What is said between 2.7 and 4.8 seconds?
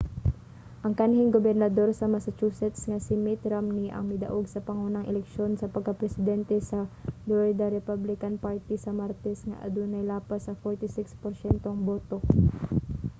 nga si mitt romney ang midaog sa